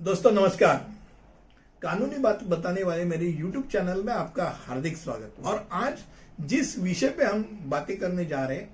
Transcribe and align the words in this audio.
दोस्तों, 0.00 0.30
नमस्कार। 0.32 0.76
कानूनी 1.82 2.18
बात 2.18 2.42
बताने 2.48 2.82
वाले 2.82 3.04
मेरे 3.04 3.26
YouTube 3.32 3.66
चैनल 3.72 4.02
में 4.02 4.12
आपका 4.12 4.44
हार्दिक 4.60 4.96
स्वागत। 4.96 5.42
और 5.46 5.68
आज 5.72 5.98
जिस 6.42 6.78
विषय 6.78 7.08
पे 7.08 7.24
हम 7.24 7.42
बातें 7.70 7.96
करने 7.98 8.24
जा 8.24 8.44
रहे 8.46 8.56
हैं 8.56 8.70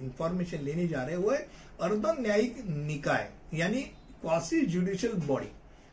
इंफॉर्मेशन 0.00 0.58
लेने 0.58 0.86
जा 0.88 1.02
रहे 1.02 1.14
हैं, 1.14 1.22
वो 1.22 1.30
है 1.30 1.38
अर्ध 1.80 2.06
न्यायिक 2.20 2.62
निकाय, 2.66 3.28
यानी 3.54 3.82
क्वासी 4.20 4.60
जुडिशियल 4.66 5.12
बॉडी 5.26 5.50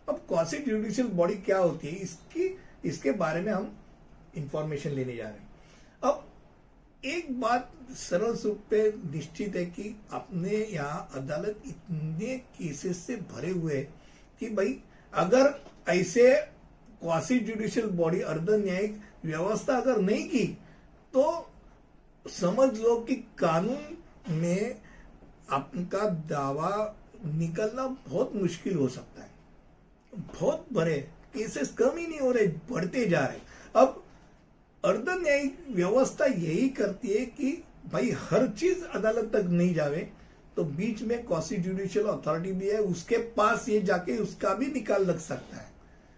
अब 0.09 0.21
क्वासी 0.27 0.57
जुडिशियल 0.59 1.07
बॉडी 1.09 1.35
क्या 1.41 1.57
होती 1.57 1.87
है, 1.87 1.95
इसकी, 1.95 2.57
इसके 2.85 3.11
बारे 3.13 3.41
में 3.41 3.51
हम 3.51 3.71
इंफॉर्मेशन 4.37 4.89
लेने 4.91 5.15
जा 5.15 5.23
रहे 5.23 5.33
हैं। 5.33 5.49
अब 6.03 6.25
एक 7.03 7.39
बात 7.41 7.71
सरल 7.97 8.37
रूप 8.37 8.63
पे 8.69 8.87
निश्चित 9.11 9.55
है 9.55 9.65
कि 9.67 9.95
अपने 10.13 10.65
यहाँ 10.71 11.07
अदालत 11.15 11.61
इतने 11.67 12.37
केसेस 12.57 13.05
से 13.05 13.15
भरे 13.33 13.51
हुए 13.51 13.75
हैं 13.75 13.93
कि 14.39 14.49
भाई, 14.49 14.79
अगर 15.13 15.53
ऐसे 15.89 16.33
क्वासी 17.01 17.39
जुडिशियल 17.39 17.85
बॉडी 17.93 18.21
अर्ध 18.21 18.49
न्यायिक 18.49 18.99
व्यवस्था 19.25 19.77
अगर 19.77 20.01
नहीं 20.01 20.27
की 20.29 20.45
तो 21.13 21.51
समझ 22.25 22.69
लो 22.79 22.95
कि 22.99 23.15
कानून 23.37 23.97
में 24.29 24.81
आपका 25.49 26.05
दावा 26.29 26.95
निकलना 27.25 27.87
बहुत 28.07 28.35
मुश्किल 28.35 28.75
हो 28.75 28.87
सकता 28.87 29.23
है। 29.23 29.29
बहुत 30.13 30.65
बड़े 30.73 30.97
केसेस 31.33 31.73
कम 31.73 31.97
ही 31.97 32.07
नहीं 32.07 32.19
हो 32.19 32.31
रहे, 32.31 32.47
बढ़ते 32.47 33.05
जा 33.05 33.25
रहे 33.25 33.39
अब 33.75 34.03
अर्ध 34.83 35.09
न्यायिक 35.09 35.57
व्यवस्था 35.69 36.25
यही 36.25 36.69
करती 36.69 37.07
है 37.07 37.25
कि 37.25 37.63
भाई, 37.91 38.09
हर 38.11 38.47
चीज़ 38.49 38.83
अदालत 38.85 39.31
तक 39.33 39.49
नहीं 39.49 39.73
जावे 39.73 40.09
तो 40.57 40.63
बीच 40.63 41.01
में 41.01 41.23
जुडिशियल 41.53 42.05
अथॉरिटी 42.05 42.51
भी 42.51 42.69
है, 42.69 42.77
उसके 42.77 43.17
पास 43.37 43.67
ये 43.69 43.81
जाके 43.81 44.17
उसका 44.17 44.53
भी 44.53 44.65
निकाल 44.65 45.05
लग 45.05 45.19
सकता 45.19 45.57
है। 45.57 45.67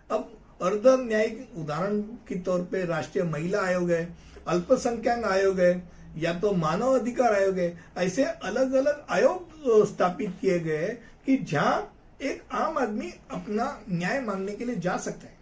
अब 0.09 0.31
अर्ध 0.61 0.87
न्यायिक 0.99 1.57
उदाहरण 1.57 2.01
के 2.27 2.35
तौर 2.39 2.61
पे 2.71 2.85
राष्ट्रीय 2.85 3.23
महिला 3.23 3.61
आयोग 3.61 3.91
है, 3.91 4.17
अल्पसंख्यक 4.47 5.25
आयोग 5.25 5.59
है, 5.59 5.83
या 6.17 6.33
तो 6.39 6.51
मानव 6.53 6.99
अधिकार 6.99 7.33
आयोग 7.33 7.57
है, 7.57 7.77
ऐसे 7.97 8.23
अलग 8.23 8.73
अलग 8.73 9.05
आयोग 9.09 9.85
स्थापित 9.87 10.33
किए 10.41 10.59
गए 10.59 10.77
हैं 10.77 10.95
कि 11.25 11.37
जहाँ 11.43 11.93
एक 12.21 12.43
आम 12.51 12.77
आदमी 12.77 13.11
अपना 13.31 13.65
न्याय 13.89 14.19
मांगने 14.21 14.51
के 14.51 14.65
लिए 14.65 14.75
जा 14.75 14.97
सकता 14.97 15.27
है। 15.27 15.35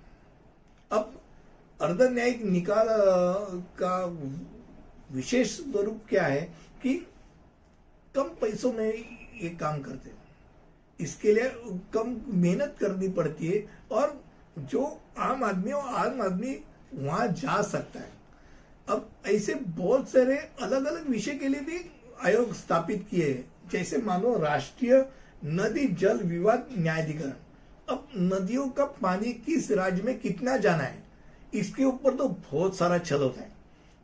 अब 0.91 1.21
अर्ध 1.79 2.01
न्यायिक 2.03 2.41
निकाल 2.43 2.87
का 3.79 3.95
विशेष 5.11 5.51
स्वरूप 5.51 6.01
क्या 6.09 6.23
है 6.23 6.41
कि 6.81 6.95
कम 8.15 8.29
पैसों 8.41 8.71
में 8.73 8.87
ये 9.41 9.49
काम 9.59 9.81
करते 9.81 10.09
हैं। 10.09 10.17
इसके 10.99 11.33
लिए 11.33 11.49
कम 11.93 12.15
मेहनत 12.33 12.75
करनी 12.79 13.07
पड़ती 13.09 13.47
है 13.47 13.65
और 13.91 14.19
जो 14.59 14.85
आम 15.17 15.43
आदमी 15.43 15.71
और 15.71 15.93
आम 15.95 16.21
आदमी 16.21 16.57
वहाँ 16.93 17.27
जा 17.29 17.61
सकता 17.61 17.99
है। 17.99 18.13
अब 18.89 19.09
ऐसे 19.27 19.55
बहुत 19.55 20.09
सारे 20.09 20.37
अलग 20.61 20.85
अलग 20.85 21.07
विषय 21.09 21.35
के 21.35 21.47
लिए 21.47 21.61
भी 21.61 21.79
आयोग 22.23 22.53
स्थापित 22.53 23.07
किए 23.11 23.29
हैं। 23.29 23.69
जैसे 23.71 23.97
मानो 23.97 24.37
राष्ट्रीय 24.39 24.93
नदी 25.45 25.87
जल 25.93 26.19
विवाद 26.19 26.67
न्यायाधिकरण। 26.77 27.33
अब 27.89 28.07
नदियों 28.17 28.67
का 28.69 28.85
पानी 29.01 29.33
किस 29.45 29.71
राज्य 29.71 30.03
में 30.03 30.19
कितना 30.19 30.57
जाना 30.57 30.83
है? 30.83 31.03
इसके 31.53 31.83
ऊपर 31.83 32.15
तो 32.15 32.27
बहुत 32.27 32.77
सारा 32.77 32.97
छल 32.97 33.21
होता 33.21 33.41
है। 33.41 33.51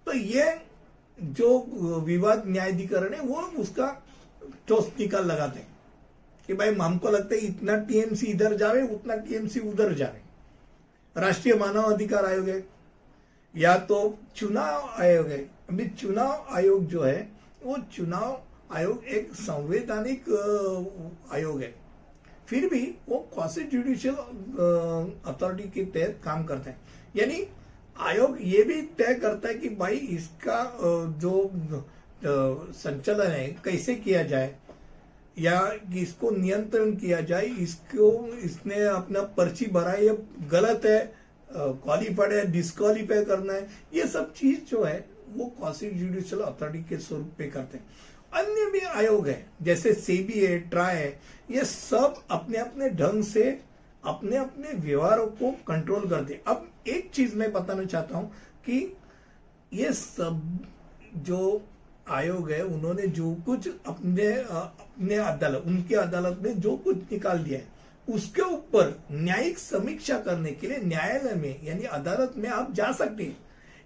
तो 0.05 0.13
ये 0.13 0.43
जो 1.21 2.01
विवाद 2.05 2.43
न्यायाधिकरण 2.47 3.13
है, 3.13 3.21
वो 3.21 3.41
उसका 3.61 3.87
ठोस 4.67 4.91
निकाल 4.99 5.25
लगाते 5.25 5.59
हैं। 5.59 5.67
कि 6.47 6.53
भाई, 6.53 6.73
हमको 6.75 7.09
लगता 7.09 7.35
है 7.35 7.41
इतना 7.41 7.75
टीएमसी 7.77 8.25
इधर 8.25 8.55
जावे 8.57 8.81
उतना 8.83 9.15
टीएमसी 9.15 9.59
उधर 9.59 9.93
जावे 9.93 10.21
राष्ट्रीय 11.17 11.55
मानव 11.55 11.83
अधिकार 11.83 12.25
आयोग 12.25 12.49
है, 12.49 12.63
या 13.55 13.77
तो 13.77 14.17
चुनाव 14.35 14.89
आयोग 14.99 15.27
है। 15.27 15.37
अभी 15.69 15.87
चुनाव 15.89 16.47
आयोग 16.51 16.85
जो 16.85 17.01
है, 17.03 17.31
वो 17.63 17.77
चुनाव 17.93 18.41
आयोग 18.71 19.03
एक 19.05 19.33
संवैधानिक 19.33 20.29
आयोग 21.33 21.61
है। 21.61 21.73
फिर 22.47 22.69
भी 22.69 22.95
वो 23.09 23.29
जुडिशियल 23.47 24.15
अथॉरिटी 25.25 25.69
के 25.69 25.83
तहत 25.85 26.19
काम 26.23 26.43
करते 26.43 26.69
हैं। 26.69 26.81
यानी 27.15 27.47
आयोग 28.01 28.37
ये 28.41 28.63
भी 28.63 28.81
तय 28.97 29.13
करता 29.13 29.47
है 29.47 29.53
कि 29.55 29.69
भाई 29.75 29.95
इसका 29.95 30.59
जो 31.21 31.33
संचालन 32.25 33.27
है, 33.27 33.47
कैसे 33.65 33.95
किया 33.95 34.23
जाए? 34.23 34.55
या 35.37 35.59
इसको 35.97 36.29
नियंत्रण 36.31 36.91
किया 36.95 37.19
जाए? 37.21 37.45
इसको, 37.45 38.27
इसने 38.43 38.81
अपना 38.85 39.21
पर्ची 39.37 39.65
भरा 39.67 39.91
है 39.91 40.15
गलत 40.49 40.85
है 40.85 41.13
क्वालिफाइड 41.49 42.33
है 42.33 42.45
डिस्कालीफाई 42.51 43.23
करना 43.25 43.53
है। 43.53 43.67
ये 43.93 44.07
सब 44.07 44.33
चीज़ 44.33 44.59
जो 44.69 44.83
है, 44.83 45.05
वो 45.29 45.45
क्वासी 45.57 45.89
जुडिशियल 45.91 46.41
अथॉरिटी 46.41 46.83
के 46.89 46.97
स्वरूप 46.99 47.31
पे 47.37 47.47
करते 47.47 47.77
हैं। 47.77 47.85
अन्य 48.33 48.69
भी 48.71 48.79
आयोग 48.79 49.27
है, 49.27 49.45
जैसे 49.61 49.93
सेबी 49.93 50.39
है 50.39 50.57
ट्राई 50.69 50.95
है, 50.95 51.19
ये 51.51 51.63
सब 51.65 52.21
अपने 52.31 52.57
अपने 52.57 52.89
ढंग 52.91 53.23
से 53.23 53.59
अपने 54.05 54.37
अपने 54.37 54.73
व्यवहारों 54.73 55.27
को 55.27 55.51
कंट्रोल 55.67 56.09
करते 56.09 56.41
अब 56.47 56.67
एक 56.87 57.09
चीज़ 57.13 57.35
मैं 57.35 57.51
बताना 57.53 57.83
चाहता 57.83 58.17
हूँ 58.17 58.31
कि 58.65 58.97
ये 59.73 59.93
सब 59.93 60.59
जो 61.15 61.61
आयोग 62.09 62.51
है, 62.51 62.61
उन्होंने 62.61 63.07
जो 63.07 63.33
कुछ 63.45 63.67
अपने 63.87 64.25
अपने 64.33 65.15
अदालत, 65.15 65.63
उनके 65.65 65.95
अदालत 65.95 66.39
में 66.41 66.59
जो 66.59 66.75
कुछ 66.77 66.97
निकाल 67.11 67.39
दिया 67.39 67.59
है, 67.59 67.67
उसके 68.07 68.41
ऊपर 68.41 69.03
न्यायिक 69.11 69.57
समीक्षा 69.57 70.17
करने 70.17 70.51
के 70.51 70.67
लिए 70.67 70.77
न्यायालय 70.77 71.33
में, 71.33 71.63
यानी 71.63 71.83
अदालत 71.83 72.33
में 72.37 72.49
आप 72.49 72.73
जा 72.73 72.91
सकते 72.91 73.23
हैं। 73.23 73.37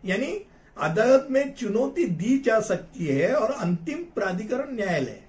यानी 0.06 0.46
अदालत 0.78 1.28
में 1.31 1.54
चुनौती 1.54 2.06
दी 2.06 2.38
जा 2.38 2.59
सकती 2.59 3.06
है 3.06 3.34
और 3.36 3.52
अंतिम 3.52 4.04
प्राधिकरण 4.16 4.75
न्यायालय 4.75 5.22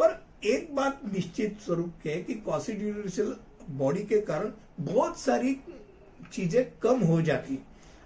पर 0.00 0.20
एक 0.44 0.74
बात 0.74 1.00
निश्चित 1.12 1.58
स्वरूप 1.60 2.06
है 2.06 2.22
कि 2.22 2.34
कॉन्स्टिट्यूशनल 2.34 3.34
बॉडी 3.70 4.02
के 4.02 4.20
कारण 4.20 4.50
बहुत 4.80 5.18
सारी 5.20 5.54
चीज़ें 6.32 6.64
कम 6.82 7.00
हो 7.00 7.20
जाती 7.22 7.58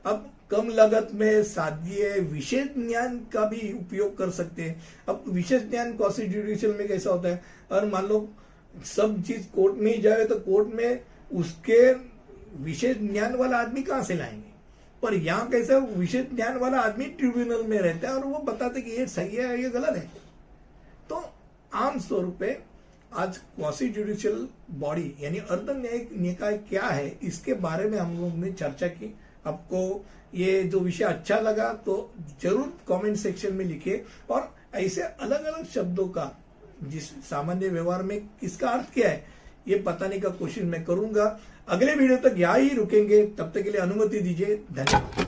अब 0.04 0.28
कम 0.50 0.68
लागत 0.68 1.10
में 1.14 1.26
है 1.26 2.20
विशेष 2.20 2.68
ज्ञान 2.78 3.18
का 3.32 3.44
भी 3.44 3.72
उपयोग 3.72 4.16
कर 4.18 4.30
सकते 4.30 4.62
हैं। 4.62 4.82
अब 5.08 5.24
विशेष 5.28 5.62
ज्ञान 5.62 5.92
कॉन्स्टिट्यूशन 5.92 6.70
में 6.70 6.88
कैसा 6.88 7.10
होता 7.10 7.28
है? 7.28 7.42
और 7.72 7.86
मान 7.86 8.06
लो 8.06 8.28
सब 8.84 9.22
चीज़ 9.22 9.46
कोर्ट 9.54 9.76
में 9.76 9.94
ही 9.94 10.02
जाए 10.02 10.24
तो 10.24 10.34
कोर्ट 10.40 10.68
में 10.68 11.04
उसके 11.32 11.92
विशेष 12.64 12.96
ज्ञान 12.96 13.34
वाला 13.34 13.56
आदमी 13.56 13.82
कहाँ 13.82 14.02
से 14.02 14.14
लाएँगे? 14.14 14.50
पर 15.02 15.14
यहाँ 15.14 15.48
कैसा 15.48 15.76
विशेष 15.76 16.26
ज्ञान 16.34 16.56
वाला 16.56 16.80
आदमी 16.80 17.04
ट्रिब्यूनल 17.04 17.62
में 17.62 17.78
रहता 17.78 18.08
है 18.08 18.14
और 18.14 18.24
वो 18.24 18.38
बताते 18.38 18.80
कि 18.80 18.90
ये 18.90 19.06
सही 19.06 19.36
है 19.36 19.62
ये 19.62 19.70
गलत 19.70 19.96
है। 19.96 20.10
तो 21.08 21.24
आम 21.74 21.98
पे 22.40 22.52
आज 23.12 23.36
क्वासी 23.56 23.88
जुडिशियल 23.88 24.46
बॉडी 24.80 25.02
यानी 25.20 25.38
अर्ध 25.40 25.70
न्यायिक 25.70 26.10
निकाय 26.16 26.56
क्या 26.68 26.82
है, 26.82 27.08
इसके 27.22 27.54
बारे 27.54 27.88
में 27.88 27.98
हम 27.98 28.16
लोग 28.20 28.34
ने 28.34 28.52
चर्चा 28.52 28.86
की। 28.88 29.12
आपको 29.46 30.04
ये 30.34 30.62
जो 30.64 30.80
विषय 30.80 31.04
अच्छा 31.04 31.38
लगा 31.40 31.72
तो 31.86 31.96
ज़रूर 32.42 32.72
कमेंट 32.88 33.16
सेक्शन 33.16 33.52
में 33.54 33.64
लिखिए। 33.64 34.04
और 34.30 34.54
ऐसे 34.74 35.02
अलग 35.02 35.44
अलग 35.44 35.66
शब्दों 35.66 36.06
का, 36.08 36.30
जिस 36.84 37.10
सामान्य 37.24 37.68
व्यवहार 37.68 38.02
में 38.02 38.18
किसका 38.40 38.68
अर्थ 38.68 38.92
क्या 38.94 39.08
है, 39.08 39.24
ये 39.68 39.78
बताने 39.80 40.18
का 40.18 40.28
कोशिश 40.30 40.64
मैं 40.64 40.84
करूँगा। 40.84 41.38
अगले 41.68 41.94
वीडियो 41.94 42.16
तक 42.20 42.38
यहाँ 42.38 42.58
ही 42.58 42.68
रुकेंगे। 42.70 43.24
तब 43.28 43.52
तक 43.54 43.62
के 43.62 43.70
लिए 43.70 43.80
अनुमति 43.80 44.20
दीजिए। 44.20 44.56
धन्यवाद। 44.72 45.26